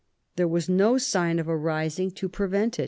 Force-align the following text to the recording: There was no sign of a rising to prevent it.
There 0.35 0.47
was 0.47 0.67
no 0.67 0.97
sign 0.97 1.37
of 1.37 1.47
a 1.47 1.55
rising 1.55 2.09
to 2.09 2.27
prevent 2.27 2.79
it. 2.79 2.79